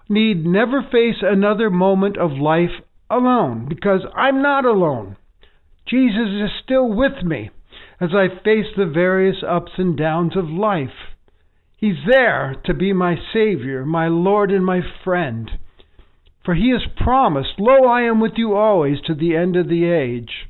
need 0.10 0.46
never 0.46 0.82
face 0.82 1.22
another 1.22 1.70
moment 1.70 2.18
of 2.18 2.32
life 2.32 2.72
alone 3.10 3.68
because 3.70 4.02
I'm 4.16 4.42
not 4.42 4.66
alone. 4.66 5.18
Jesus 5.88 6.30
is 6.44 6.50
still 6.64 6.92
with 6.92 7.24
me 7.24 7.52
as 8.02 8.10
I 8.14 8.28
face 8.44 8.66
the 8.76 8.92
various 8.92 9.38
ups 9.48 9.74
and 9.78 9.98
downs 9.98 10.36
of 10.36 10.50
life. 10.50 10.90
He's 11.78 11.98
there 12.10 12.56
to 12.66 12.74
be 12.74 12.94
my 12.94 13.16
Savior, 13.34 13.86
my 13.86 14.08
Lord, 14.08 14.52
and 14.52 14.66
my 14.66 14.82
friend. 15.04 15.52
For 16.46 16.54
he 16.54 16.70
has 16.70 16.86
promised, 16.96 17.56
Lo, 17.58 17.88
I 17.88 18.04
am 18.04 18.20
with 18.20 18.34
you 18.38 18.54
always 18.56 19.02
to 19.08 19.16
the 19.16 19.36
end 19.36 19.56
of 19.56 19.68
the 19.68 19.86
age. 19.86 20.48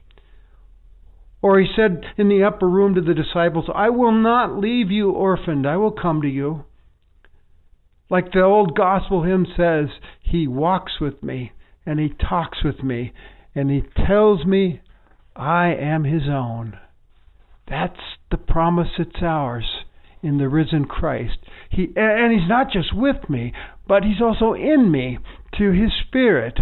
Or 1.41 1.59
he 1.59 1.67
said 1.73 2.03
in 2.17 2.27
the 2.27 2.43
upper 2.43 2.67
room 2.67 2.95
to 2.95 3.01
the 3.01 3.13
disciples, 3.13 3.69
I 3.73 3.89
will 3.89 4.11
not 4.11 4.59
leave 4.59 4.91
you 4.91 5.11
orphaned, 5.11 5.65
I 5.65 5.77
will 5.77 5.91
come 5.91 6.21
to 6.21 6.27
you. 6.27 6.65
Like 8.09 8.31
the 8.31 8.41
old 8.41 8.75
gospel 8.75 9.23
hymn 9.23 9.47
says, 9.55 9.87
He 10.21 10.47
walks 10.47 10.99
with 10.99 11.23
me, 11.23 11.53
and 11.85 11.99
He 11.99 12.09
talks 12.09 12.63
with 12.63 12.83
me, 12.83 13.13
and 13.55 13.71
He 13.71 13.83
tells 14.05 14.45
me 14.45 14.81
I 15.35 15.73
am 15.73 16.03
His 16.03 16.23
own. 16.27 16.77
That's 17.67 17.99
the 18.29 18.37
promise 18.37 18.89
that's 18.97 19.23
ours 19.23 19.85
in 20.21 20.37
the 20.39 20.49
risen 20.49 20.85
Christ. 20.85 21.37
He 21.69 21.89
and 21.95 22.33
he's 22.33 22.49
not 22.49 22.71
just 22.71 22.93
with 22.95 23.29
me, 23.29 23.53
but 23.87 24.03
he's 24.03 24.21
also 24.21 24.53
in 24.53 24.91
me 24.91 25.19
through 25.55 25.81
his 25.81 25.91
spirit. 26.07 26.59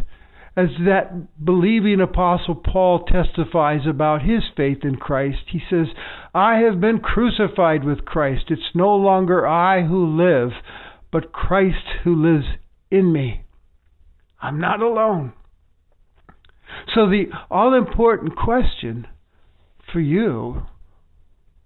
As 0.55 0.69
that 0.85 1.43
believing 1.43 2.00
apostle 2.00 2.55
Paul 2.55 3.05
testifies 3.05 3.88
about 3.88 4.21
his 4.21 4.43
faith 4.55 4.79
in 4.83 4.97
Christ, 4.97 5.39
he 5.51 5.59
says, 5.67 5.88
I 6.33 6.57
have 6.59 6.79
been 6.79 7.00
crucified 7.00 7.83
with 7.83 8.05
Christ. 8.05 8.45
It's 8.50 8.75
no 8.75 8.95
longer 8.95 9.47
I 9.47 9.83
who 9.83 10.15
live, 10.15 10.51
but 11.12 11.31
Christ 11.31 12.01
who 12.03 12.15
lives 12.15 12.45
in 12.91 13.12
me. 13.12 13.45
I'm 14.41 14.59
not 14.59 14.81
alone. 14.81 15.33
So, 16.93 17.09
the 17.09 17.25
all 17.50 17.73
important 17.73 18.35
question 18.35 19.07
for 19.91 20.00
you 20.00 20.63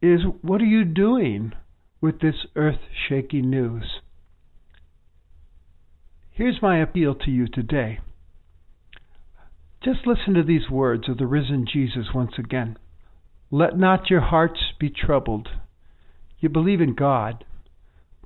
is 0.02 0.22
what 0.42 0.62
are 0.62 0.66
you 0.66 0.86
doing 0.86 1.54
with 2.02 2.20
this 2.20 2.46
earth 2.56 2.80
shaking 3.08 3.50
news. 3.50 4.02
Here's 6.38 6.62
my 6.62 6.80
appeal 6.80 7.16
to 7.16 7.32
you 7.32 7.48
today. 7.48 7.98
Just 9.84 10.06
listen 10.06 10.36
to 10.36 10.44
these 10.44 10.70
words 10.70 11.10
of 11.10 11.18
the 11.18 11.26
risen 11.26 11.66
Jesus 11.66 12.10
once 12.14 12.34
again. 12.38 12.78
Let 13.50 13.76
not 13.76 14.12
your 14.12 14.22
hearts 14.22 14.60
be 14.80 14.92
troubled. 14.92 15.50
You 16.40 16.50
believe 16.50 16.80
in 16.80 16.94
God, 16.94 17.44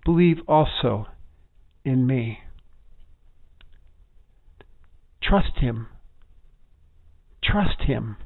believe 0.04 0.40
also 0.46 1.08
in 1.86 2.06
me. 2.06 2.40
Trust 5.24 5.60
Him. 5.62 5.88
Trust 7.42 7.84
Him. 7.88 8.18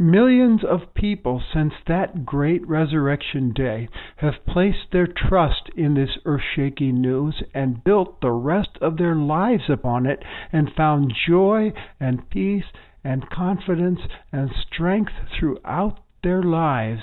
Millions 0.00 0.62
of 0.62 0.94
people 0.94 1.42
since 1.52 1.74
that 1.88 2.24
great 2.24 2.64
resurrection 2.68 3.52
day 3.52 3.88
have 4.18 4.46
placed 4.46 4.92
their 4.92 5.08
trust 5.08 5.68
in 5.76 5.94
this 5.94 6.18
earth 6.24 6.44
shaking 6.54 7.00
news 7.00 7.42
and 7.52 7.82
built 7.82 8.20
the 8.20 8.30
rest 8.30 8.78
of 8.80 8.96
their 8.96 9.16
lives 9.16 9.68
upon 9.68 10.06
it 10.06 10.22
and 10.52 10.72
found 10.76 11.12
joy 11.26 11.72
and 11.98 12.30
peace 12.30 12.66
and 13.02 13.28
confidence 13.28 13.98
and 14.30 14.50
strength 14.52 15.12
throughout 15.36 15.98
their 16.22 16.44
lives. 16.44 17.02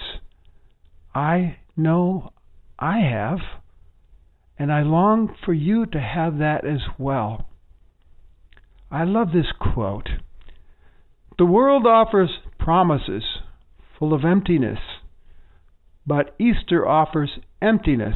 I 1.13 1.57
know 1.75 2.31
I 2.79 2.99
have, 2.99 3.39
and 4.57 4.71
I 4.71 4.83
long 4.83 5.35
for 5.43 5.53
you 5.53 5.85
to 5.87 5.99
have 5.99 6.37
that 6.37 6.63
as 6.63 6.81
well. 6.97 7.49
I 8.89 9.03
love 9.03 9.33
this 9.33 9.51
quote. 9.59 10.09
The 11.37 11.45
world 11.45 11.85
offers 11.85 12.39
promises 12.59 13.23
full 13.99 14.13
of 14.13 14.23
emptiness, 14.23 14.79
but 16.07 16.35
Easter 16.39 16.87
offers 16.87 17.39
emptiness 17.61 18.15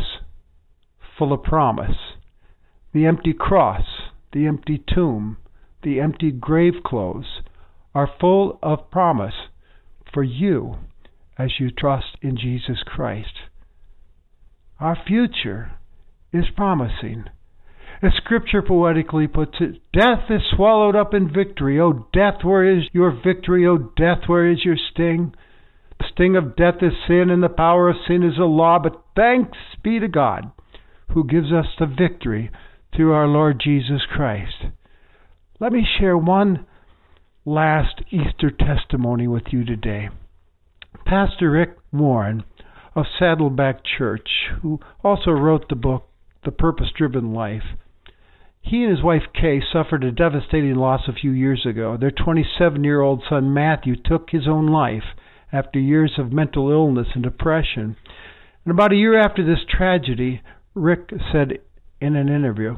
full 1.18 1.34
of 1.34 1.44
promise. 1.44 1.98
The 2.94 3.06
empty 3.06 3.34
cross, 3.34 3.86
the 4.32 4.48
empty 4.48 4.82
tomb, 4.88 5.38
the 5.84 6.00
empty 6.00 6.32
grave 6.32 6.82
clothes 6.86 7.42
are 7.94 8.10
full 8.20 8.58
of 8.64 8.90
promise 8.90 9.50
for 10.14 10.24
you 10.24 10.76
as 11.38 11.60
you 11.60 11.72
trust 11.72 12.18
in 12.22 12.38
Jesus 12.38 12.84
Christ. 12.86 13.34
Our 14.80 14.98
future 15.06 15.74
is 16.32 16.46
promising. 16.56 17.26
As 18.02 18.14
Scripture 18.16 18.62
poetically 18.62 19.28
puts 19.28 19.58
it, 19.60 19.82
death 19.92 20.30
is 20.30 20.42
swallowed 20.56 20.96
up 20.96 21.14
in 21.14 21.34
victory. 21.34 21.80
O 21.82 22.08
death, 22.14 22.44
where 22.44 22.64
is 22.64 22.86
your 22.94 23.12
victory? 23.12 23.68
O 23.68 23.78
death, 23.78 24.20
where 24.28 24.50
is 24.50 24.64
your 24.64 24.78
sting? 24.92 25.34
The 26.00 26.06
sting 26.14 26.38
of 26.38 26.56
death 26.56 26.82
is 26.82 26.94
sin, 27.08 27.30
and 27.30 27.44
the 27.44 27.50
power 27.50 27.90
of 27.90 27.98
sin 28.08 28.24
is 28.24 28.38
the 28.38 28.46
law. 28.46 28.80
But 28.80 29.04
thanks 29.18 29.58
be 29.84 30.00
to 30.00 30.08
God 30.08 30.50
who 31.14 31.26
gives 31.26 31.52
us 31.52 31.66
the 31.78 31.88
victory 31.88 32.52
through 32.96 33.12
our 33.12 33.28
Lord 33.28 33.60
Jesus 33.62 34.02
Christ. 34.10 34.68
Let 35.60 35.74
me 35.74 35.86
share 36.00 36.18
one 36.18 36.66
last 37.44 38.02
Easter 38.12 38.50
testimony 38.50 39.28
with 39.28 39.52
you 39.52 39.66
today. 39.66 40.08
Pastor 41.06 41.52
Rick 41.52 41.76
Warren 41.92 42.46
of 42.96 43.06
Saddleback 43.18 43.82
Church, 43.98 44.30
who 44.62 44.80
also 45.04 45.32
wrote 45.32 45.68
the 45.68 45.76
book 45.76 46.08
The 46.46 46.52
Purpose 46.52 46.92
Driven 46.98 47.34
Life, 47.34 47.64
he 48.62 48.84
and 48.84 48.92
his 48.96 49.04
wife 49.04 49.24
Kay 49.34 49.62
suffered 49.62 50.04
a 50.04 50.12
devastating 50.12 50.76
loss 50.76 51.08
a 51.08 51.14
few 51.14 51.32
years 51.32 51.66
ago. 51.66 51.98
Their 51.98 52.12
27 52.12 52.84
year 52.84 53.02
old 53.02 53.24
son 53.28 53.54
Matthew 53.54 53.96
took 53.96 54.30
his 54.30 54.48
own 54.48 54.68
life 54.68 55.16
after 55.52 55.80
years 55.80 56.14
of 56.20 56.32
mental 56.32 56.70
illness 56.70 57.08
and 57.16 57.24
depression. 57.24 57.96
And 58.64 58.72
about 58.72 58.92
a 58.92 58.98
year 58.98 59.20
after 59.20 59.44
this 59.44 59.66
tragedy, 59.68 60.42
Rick 60.76 61.10
said 61.32 61.60
in 62.00 62.16
an 62.16 62.30
interview, 62.30 62.78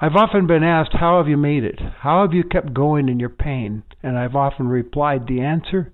I've 0.00 0.14
often 0.14 0.46
been 0.46 0.62
asked, 0.62 0.92
How 0.92 1.18
have 1.18 1.28
you 1.28 1.36
made 1.36 1.64
it? 1.64 1.80
How 2.00 2.22
have 2.22 2.32
you 2.32 2.44
kept 2.44 2.72
going 2.72 3.08
in 3.08 3.18
your 3.18 3.30
pain? 3.30 3.82
And 4.02 4.16
I've 4.16 4.36
often 4.36 4.68
replied, 4.68 5.26
The 5.26 5.40
answer 5.40 5.92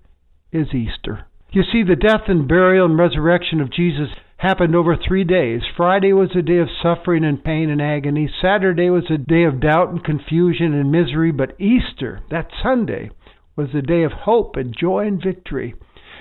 is 0.52 0.74
Easter. 0.74 1.26
You 1.54 1.62
see, 1.62 1.84
the 1.84 1.94
death 1.94 2.22
and 2.26 2.48
burial 2.48 2.86
and 2.86 2.98
resurrection 2.98 3.60
of 3.60 3.70
Jesus 3.70 4.08
happened 4.38 4.74
over 4.74 4.96
three 4.96 5.22
days. 5.22 5.62
Friday 5.76 6.12
was 6.12 6.30
a 6.34 6.42
day 6.42 6.58
of 6.58 6.66
suffering 6.82 7.24
and 7.24 7.44
pain 7.44 7.70
and 7.70 7.80
agony. 7.80 8.28
Saturday 8.42 8.90
was 8.90 9.04
a 9.08 9.18
day 9.18 9.44
of 9.44 9.60
doubt 9.60 9.90
and 9.90 10.02
confusion 10.02 10.74
and 10.74 10.90
misery. 10.90 11.30
But 11.30 11.54
Easter, 11.60 12.22
that 12.28 12.50
Sunday, 12.60 13.12
was 13.54 13.68
a 13.72 13.82
day 13.82 14.02
of 14.02 14.10
hope 14.10 14.56
and 14.56 14.74
joy 14.76 15.06
and 15.06 15.22
victory. 15.22 15.76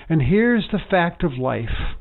And 0.08 0.22
here's 0.22 0.68
the 0.70 0.78
fact 0.78 1.24
of 1.24 1.32
life 1.32 1.96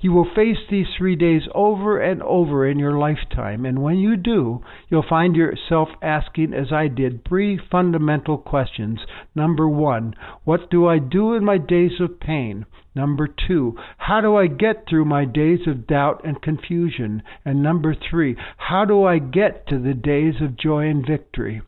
you 0.00 0.12
will 0.12 0.26
face 0.34 0.56
these 0.70 0.86
three 0.96 1.14
days 1.14 1.42
over 1.54 2.00
and 2.00 2.22
over 2.22 2.66
in 2.66 2.78
your 2.78 2.96
lifetime, 2.98 3.66
and 3.66 3.82
when 3.82 3.98
you 3.98 4.16
do, 4.16 4.62
you'll 4.88 5.04
find 5.06 5.36
yourself 5.36 5.90
asking, 6.00 6.54
as 6.54 6.72
I 6.72 6.88
did, 6.88 7.22
three 7.28 7.60
fundamental 7.70 8.38
questions. 8.38 9.00
Number 9.34 9.68
one, 9.68 10.14
what 10.44 10.70
do 10.70 10.86
I 10.86 10.98
do 10.98 11.34
in 11.34 11.44
my 11.44 11.56
days 11.56 12.00
of 12.00 12.18
pain? 12.18 12.66
Number 12.94 13.28
two, 13.28 13.76
how 13.96 14.20
do 14.20 14.34
I 14.36 14.48
get 14.48 14.88
through 14.88 15.04
my 15.04 15.24
days 15.24 15.60
of 15.68 15.86
doubt 15.86 16.22
and 16.24 16.42
confusion? 16.42 17.22
And 17.44 17.62
number 17.62 17.94
three, 17.94 18.36
how 18.56 18.84
do 18.84 19.04
I 19.04 19.18
get 19.18 19.68
to 19.68 19.78
the 19.78 19.94
days 19.94 20.34
of 20.40 20.56
joy 20.56 20.88
and 20.88 21.06
victory? 21.06 21.62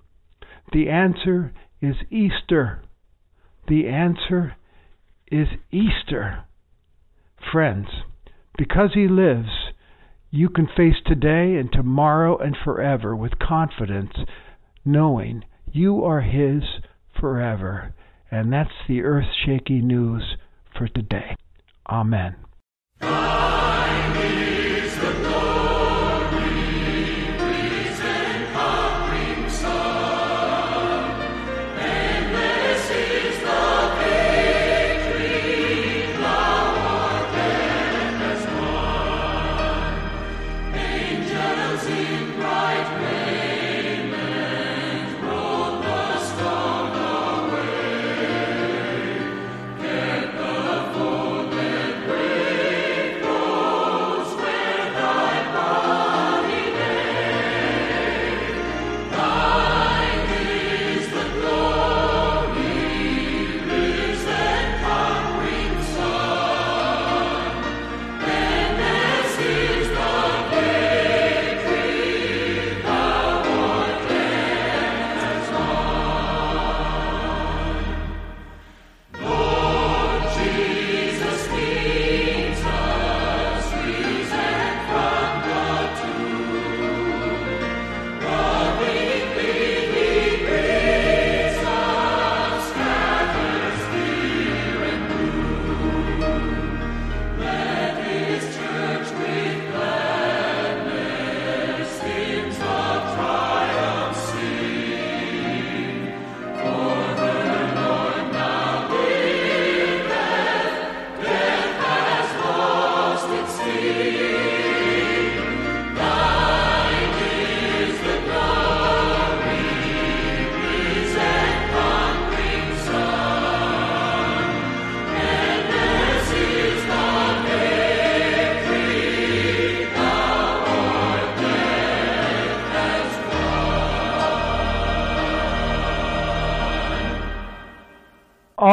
The 0.73 0.89
answer 0.89 1.53
is 1.81 1.97
Easter. 2.11 2.83
The 3.69 3.87
answer 3.87 4.57
is 5.31 5.47
Easter. 5.71 6.45
Friends, 7.53 7.89
because 8.59 8.95
He 8.95 9.07
lives, 9.07 9.71
you 10.31 10.49
can 10.49 10.67
face 10.67 10.97
today 11.07 11.55
and 11.57 11.71
tomorrow 11.71 12.37
and 12.39 12.57
forever 12.57 13.15
with 13.15 13.39
confidence, 13.39 14.15
knowing 14.85 15.45
you 15.71 16.03
are 16.03 16.23
His 16.23 16.63
forever. 17.19 17.95
And 18.31 18.53
that's 18.53 18.71
the 18.89 19.03
earth 19.03 19.29
shaking 19.45 19.87
news 19.87 20.37
for 20.77 20.89
today. 20.89 21.37
Amen. 21.89 22.37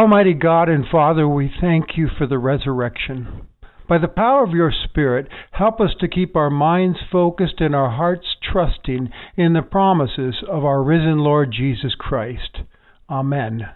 Almighty 0.09 0.33
God 0.33 0.69
and 0.69 0.85
Father, 0.91 1.27
we 1.27 1.51
thank 1.61 1.95
you 1.95 2.07
for 2.17 2.25
the 2.25 2.39
resurrection. 2.39 3.45
By 3.87 3.99
the 3.99 4.07
power 4.07 4.43
of 4.43 4.55
your 4.55 4.71
Spirit, 4.71 5.27
help 5.51 5.79
us 5.79 5.91
to 5.99 6.07
keep 6.07 6.35
our 6.35 6.49
minds 6.49 6.97
focused 7.11 7.59
and 7.59 7.75
our 7.75 7.91
hearts 7.91 8.25
trusting 8.41 9.11
in 9.37 9.53
the 9.53 9.61
promises 9.61 10.37
of 10.49 10.65
our 10.65 10.81
risen 10.81 11.19
Lord 11.19 11.53
Jesus 11.55 11.93
Christ. 11.93 12.61
Amen. 13.07 13.67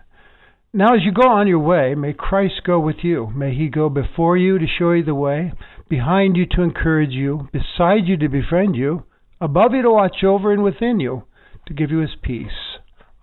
Now, 0.73 0.95
as 0.95 1.01
you 1.03 1.11
go 1.11 1.29
on 1.29 1.47
your 1.47 1.59
way, 1.59 1.93
may 1.93 2.13
Christ 2.13 2.61
go 2.65 2.79
with 2.79 3.03
you. 3.03 3.29
May 3.35 3.53
he 3.53 3.67
go 3.69 3.87
before 3.89 4.35
you 4.35 4.57
to 4.57 4.65
show 4.65 4.93
you 4.93 5.03
the 5.03 5.13
way, 5.13 5.53
behind 5.87 6.35
you 6.35 6.47
to 6.55 6.63
encourage 6.63 7.11
you, 7.11 7.47
beside 7.53 8.07
you 8.07 8.17
to 8.17 8.27
befriend 8.27 8.75
you, 8.75 9.03
above 9.39 9.73
you 9.75 9.83
to 9.83 9.91
watch 9.91 10.23
over, 10.23 10.51
and 10.51 10.63
within 10.63 10.99
you 10.99 11.25
to 11.67 11.75
give 11.75 11.91
you 11.91 11.99
his 11.99 12.15
peace. 12.23 12.72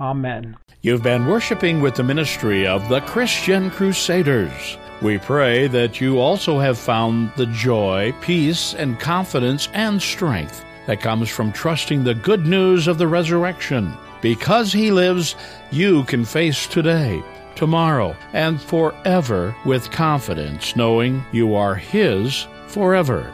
Amen. 0.00 0.56
You've 0.82 1.02
been 1.02 1.26
worshiping 1.26 1.82
with 1.82 1.94
the 1.94 2.02
ministry 2.02 2.66
of 2.66 2.88
the 2.88 3.00
Christian 3.02 3.70
Crusaders. 3.70 4.78
We 5.02 5.18
pray 5.18 5.66
that 5.68 6.00
you 6.00 6.18
also 6.18 6.58
have 6.58 6.78
found 6.78 7.32
the 7.36 7.46
joy, 7.46 8.14
peace, 8.22 8.74
and 8.74 8.98
confidence 8.98 9.68
and 9.74 10.00
strength 10.00 10.64
that 10.86 11.00
comes 11.00 11.28
from 11.28 11.52
trusting 11.52 12.02
the 12.02 12.14
good 12.14 12.46
news 12.46 12.88
of 12.88 12.96
the 12.96 13.08
resurrection. 13.08 13.92
Because 14.22 14.72
He 14.72 14.90
lives, 14.90 15.36
you 15.70 16.04
can 16.04 16.24
face 16.24 16.66
today, 16.66 17.22
tomorrow, 17.54 18.16
and 18.32 18.60
forever 18.60 19.54
with 19.66 19.90
confidence, 19.90 20.76
knowing 20.76 21.24
you 21.32 21.54
are 21.54 21.74
His 21.74 22.46
forever. 22.68 23.32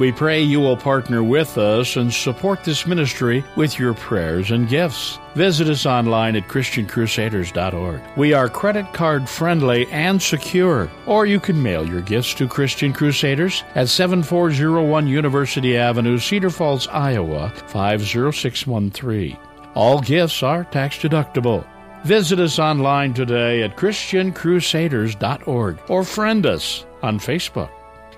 We 0.00 0.10
pray 0.12 0.40
you 0.40 0.60
will 0.60 0.78
partner 0.78 1.22
with 1.22 1.58
us 1.58 1.96
and 1.96 2.10
support 2.10 2.64
this 2.64 2.86
ministry 2.86 3.44
with 3.54 3.78
your 3.78 3.92
prayers 3.92 4.50
and 4.50 4.66
gifts. 4.66 5.18
Visit 5.34 5.68
us 5.68 5.84
online 5.84 6.36
at 6.36 6.48
ChristianCrusaders.org. 6.48 8.00
We 8.16 8.32
are 8.32 8.48
credit 8.48 8.94
card 8.94 9.28
friendly 9.28 9.86
and 9.88 10.22
secure, 10.22 10.90
or 11.04 11.26
you 11.26 11.38
can 11.38 11.62
mail 11.62 11.86
your 11.86 12.00
gifts 12.00 12.32
to 12.34 12.48
Christian 12.48 12.94
Crusaders 12.94 13.62
at 13.74 13.90
7401 13.90 15.06
University 15.06 15.76
Avenue, 15.76 16.18
Cedar 16.18 16.48
Falls, 16.48 16.88
Iowa 16.88 17.52
50613. 17.66 19.36
All 19.74 20.00
gifts 20.00 20.42
are 20.42 20.64
tax 20.64 20.96
deductible. 20.96 21.66
Visit 22.04 22.40
us 22.40 22.58
online 22.58 23.12
today 23.12 23.64
at 23.64 23.76
ChristianCrusaders.org 23.76 25.78
or 25.88 26.04
friend 26.04 26.46
us 26.46 26.86
on 27.02 27.18
Facebook. 27.18 27.70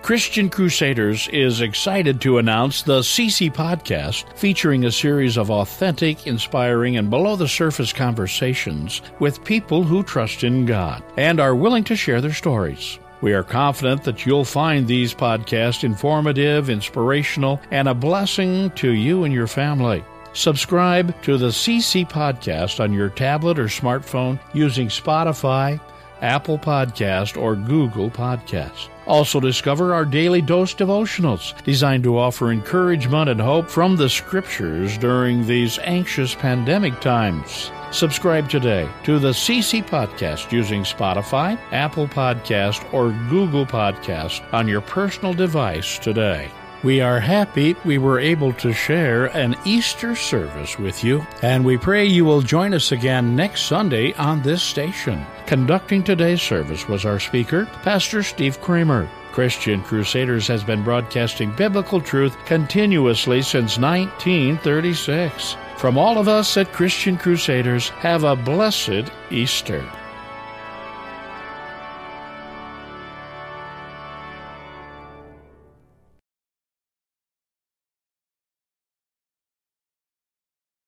Christian 0.02 0.50
Crusaders 0.50 1.28
is 1.28 1.60
excited 1.60 2.20
to 2.22 2.38
announce 2.38 2.82
the 2.82 3.02
CC 3.02 3.54
Podcast, 3.54 4.24
featuring 4.36 4.84
a 4.84 4.90
series 4.90 5.36
of 5.36 5.48
authentic, 5.48 6.26
inspiring, 6.26 6.96
and 6.96 7.08
below 7.08 7.36
the 7.36 7.46
surface 7.46 7.92
conversations 7.92 9.00
with 9.20 9.44
people 9.44 9.84
who 9.84 10.02
trust 10.02 10.42
in 10.42 10.66
God 10.66 11.04
and 11.16 11.38
are 11.38 11.54
willing 11.54 11.84
to 11.84 11.94
share 11.94 12.20
their 12.20 12.32
stories. 12.32 12.98
We 13.20 13.32
are 13.32 13.44
confident 13.44 14.02
that 14.02 14.26
you'll 14.26 14.44
find 14.44 14.88
these 14.88 15.14
podcasts 15.14 15.84
informative, 15.84 16.68
inspirational, 16.68 17.60
and 17.70 17.86
a 17.86 17.94
blessing 17.94 18.72
to 18.72 18.90
you 18.90 19.22
and 19.22 19.32
your 19.32 19.46
family. 19.46 20.02
Subscribe 20.32 21.14
to 21.22 21.38
the 21.38 21.50
CC 21.50 22.08
Podcast 22.10 22.80
on 22.80 22.92
your 22.92 23.10
tablet 23.10 23.56
or 23.56 23.66
smartphone 23.66 24.40
using 24.52 24.88
Spotify, 24.88 25.78
Apple 26.22 26.58
Podcast, 26.58 27.40
or 27.40 27.54
Google 27.56 28.10
Podcast. 28.10 28.88
Also, 29.06 29.40
discover 29.40 29.92
our 29.92 30.04
daily 30.04 30.40
dose 30.40 30.74
devotionals 30.74 31.60
designed 31.64 32.04
to 32.04 32.16
offer 32.16 32.52
encouragement 32.52 33.28
and 33.28 33.40
hope 33.40 33.68
from 33.68 33.96
the 33.96 34.08
scriptures 34.08 34.96
during 34.96 35.44
these 35.46 35.78
anxious 35.80 36.34
pandemic 36.34 36.98
times. 37.00 37.70
Subscribe 37.90 38.48
today 38.48 38.88
to 39.04 39.18
the 39.18 39.32
CC 39.32 39.84
Podcast 39.84 40.50
using 40.52 40.82
Spotify, 40.82 41.58
Apple 41.72 42.06
Podcast, 42.06 42.90
or 42.94 43.10
Google 43.28 43.66
Podcast 43.66 44.40
on 44.54 44.66
your 44.66 44.80
personal 44.80 45.34
device 45.34 45.98
today. 45.98 46.50
We 46.82 47.00
are 47.00 47.20
happy 47.20 47.76
we 47.84 47.98
were 47.98 48.18
able 48.18 48.52
to 48.54 48.72
share 48.72 49.26
an 49.36 49.54
Easter 49.64 50.16
service 50.16 50.80
with 50.80 51.04
you, 51.04 51.24
and 51.40 51.64
we 51.64 51.78
pray 51.78 52.04
you 52.04 52.24
will 52.24 52.42
join 52.42 52.74
us 52.74 52.90
again 52.90 53.36
next 53.36 53.66
Sunday 53.66 54.14
on 54.14 54.42
this 54.42 54.64
station. 54.64 55.24
Conducting 55.46 56.02
today's 56.02 56.42
service 56.42 56.88
was 56.88 57.04
our 57.04 57.20
speaker, 57.20 57.66
Pastor 57.84 58.24
Steve 58.24 58.60
Kramer. 58.60 59.08
Christian 59.30 59.80
Crusaders 59.82 60.48
has 60.48 60.64
been 60.64 60.82
broadcasting 60.82 61.52
biblical 61.52 62.00
truth 62.00 62.36
continuously 62.46 63.42
since 63.42 63.78
1936. 63.78 65.56
From 65.76 65.96
all 65.96 66.18
of 66.18 66.26
us 66.26 66.56
at 66.56 66.72
Christian 66.72 67.16
Crusaders, 67.16 67.90
have 67.90 68.24
a 68.24 68.34
blessed 68.34 69.12
Easter. 69.30 69.88